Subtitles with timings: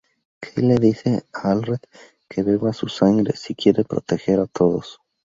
[0.43, 1.83] Kei le dice a Aldred
[2.27, 4.99] que beba su sangre si quiere proteger a todos.